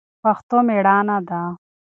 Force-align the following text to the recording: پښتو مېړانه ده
پښتو 0.23 0.57
مېړانه 0.67 1.17
ده 1.27 1.41